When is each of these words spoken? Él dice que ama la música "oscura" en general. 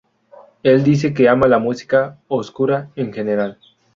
Él 0.63 0.83
dice 0.83 1.13
que 1.13 1.29
ama 1.29 1.47
la 1.47 1.59
música 1.59 2.17
"oscura" 2.27 2.89
en 2.95 3.13
general. 3.13 3.59